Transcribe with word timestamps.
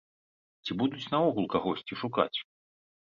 Ці 0.65 0.77
будуць 0.79 1.05
наогул 1.15 1.45
кагосьці 1.57 2.01
шукаць? 2.01 2.37